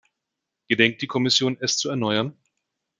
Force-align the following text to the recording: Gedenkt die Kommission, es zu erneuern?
Gedenkt 0.67 1.03
die 1.03 1.07
Kommission, 1.07 1.57
es 1.61 1.77
zu 1.77 1.87
erneuern? 1.91 2.35